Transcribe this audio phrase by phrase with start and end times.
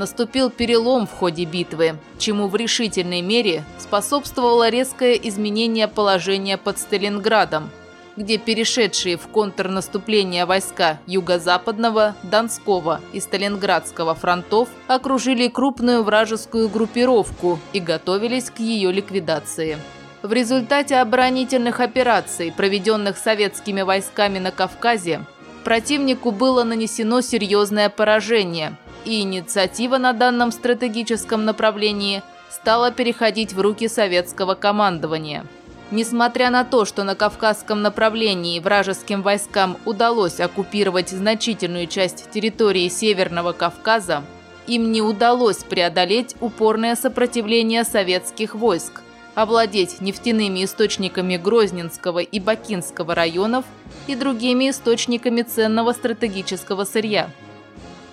[0.00, 7.70] наступил перелом в ходе битвы, чему в решительной мере способствовало резкое изменение положения под Сталинградом,
[8.16, 17.78] где перешедшие в контрнаступление войска Юго-Западного, Донского и Сталинградского фронтов окружили крупную вражескую группировку и
[17.78, 19.78] готовились к ее ликвидации.
[20.22, 25.24] В результате оборонительных операций, проведенных советскими войсками на Кавказе,
[25.70, 33.86] противнику было нанесено серьезное поражение– и инициатива на данном стратегическом направлении стала переходить в руки
[33.86, 35.46] советского командования.
[35.92, 43.52] Несмотря на то, что на Кавказском направлении вражеским войскам удалось оккупировать значительную часть территории Северного
[43.52, 44.24] Кавказа,
[44.66, 49.02] им не удалось преодолеть упорное сопротивление советских войск,
[49.34, 53.64] овладеть нефтяными источниками Грозненского и Бакинского районов
[54.06, 57.30] и другими источниками ценного стратегического сырья.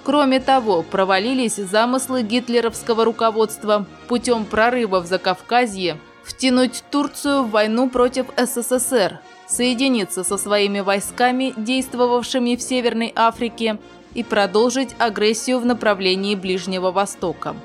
[0.03, 8.27] Кроме того, провалились замыслы гитлеровского руководства путем прорыва в Закавказье втянуть Турцию в войну против
[8.37, 13.80] СССР, соединиться со своими войсками, действовавшими в Северной Африке,
[14.13, 17.55] и продолжить агрессию в направлении Ближнего Востока.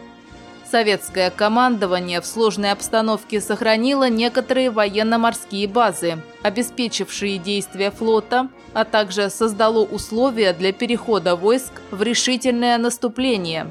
[0.72, 9.84] Советское командование в сложной обстановке сохранило некоторые военно-морские базы, обеспечившие действия флота, а также создало
[9.84, 13.70] условия для перехода войск в решительное наступление.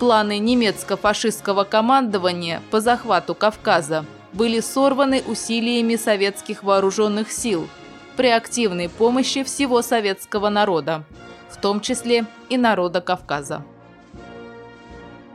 [0.00, 7.68] Планы немецко-фашистского командования по захвату Кавказа были сорваны усилиями советских вооруженных сил
[8.16, 11.04] при активной помощи всего советского народа,
[11.48, 13.64] в том числе и народа Кавказа.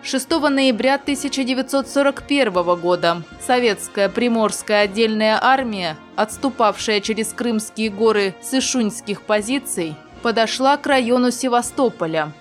[0.05, 9.95] 6 ноября 1941 года советская Приморская отдельная армия, отступавшая через Крымские горы с Ишуньских позиций,
[10.21, 12.31] подошла к району Севастополя.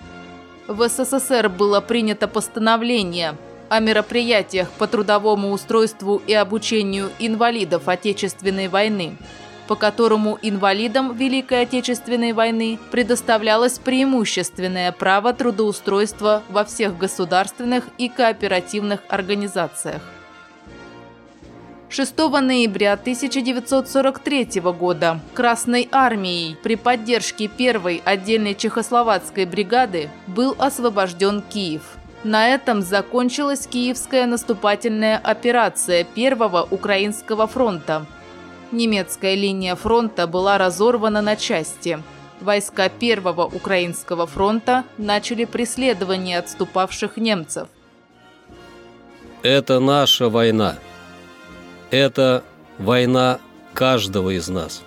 [0.67, 3.35] В СССР было принято постановление
[3.69, 9.17] о мероприятиях по трудовому устройству и обучению инвалидов Отечественной войны–
[9.67, 19.01] по которому инвалидам Великой Отечественной войны предоставлялось преимущественное право трудоустройства во всех государственных и кооперативных
[19.09, 20.01] организациях.
[21.89, 31.83] 6 ноября 1943 года Красной армией при поддержке первой отдельной чехословацкой бригады был освобожден Киев.
[32.25, 38.07] На этом закончилась Киевская наступательная операция Первого Украинского фронта,
[38.75, 41.99] немецкая линия фронта была разорвана на части.
[42.41, 47.67] Войска Первого Украинского фронта начали преследование отступавших немцев.
[49.41, 50.77] Это наша война.
[51.91, 52.43] Это
[52.77, 53.39] война
[53.73, 54.83] каждого из нас.